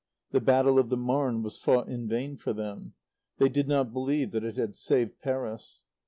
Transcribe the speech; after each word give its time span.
The 0.31 0.41
Battle 0.41 0.79
of 0.79 0.89
the 0.89 0.97
Marne 0.97 1.43
was 1.43 1.59
fought 1.59 1.87
in 1.87 2.07
vain 2.07 2.35
for 2.35 2.53
them. 2.53 2.95
They 3.37 3.49
did 3.49 3.67
not 3.67 3.93
believe 3.93 4.31
that 4.31 4.43
it 4.43 4.57
had 4.57 4.75
saved 4.75 5.19
Paris. 5.21 5.83